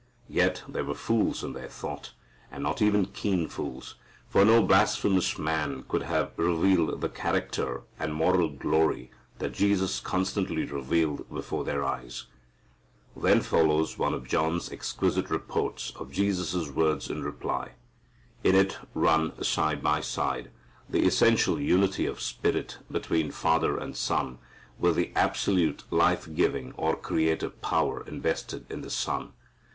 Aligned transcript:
Yet 0.29 0.63
they 0.67 0.81
were 0.81 0.95
fools 0.95 1.43
in 1.43 1.53
their 1.53 1.67
thought, 1.69 2.13
and 2.51 2.63
not 2.63 2.81
even 2.81 3.05
keen 3.05 3.47
fools. 3.47 3.93
For 4.29 4.43
no 4.43 4.63
blasphemous 4.63 5.37
man 5.37 5.83
could 5.87 6.01
have 6.01 6.31
revealed 6.37 7.01
the 7.01 7.07
character 7.07 7.83
and 7.99 8.11
moral 8.11 8.49
glory 8.49 9.11
that 9.37 9.51
Jesus 9.53 9.99
constantly 9.99 10.65
revealed 10.65 11.29
before 11.31 11.63
their 11.63 11.83
eyes. 11.83 12.25
Then 13.15 13.41
follows 13.41 13.99
one 13.99 14.15
of 14.15 14.27
John's 14.27 14.71
exquisite 14.71 15.29
reports 15.29 15.93
of 15.95 16.11
Jesus' 16.11 16.67
words 16.69 17.07
in 17.07 17.21
reply. 17.23 17.73
In 18.43 18.55
it 18.55 18.79
run 18.95 19.39
side 19.43 19.83
by 19.83 20.01
side 20.01 20.49
the 20.89 21.05
essential 21.05 21.59
unity 21.61 22.07
of 22.07 22.21
spirit 22.21 22.79
between 22.89 23.29
Father 23.29 23.77
and 23.77 23.95
Son, 23.95 24.39
with 24.79 24.95
the 24.95 25.11
absolute 25.15 25.83
life 25.91 26.27
giving 26.33 26.71
or 26.71 26.95
creative 26.95 27.61
power 27.61 28.03
invested 28.07 28.65
in 28.71 28.81
the 28.81 28.89
Son. 28.89 29.33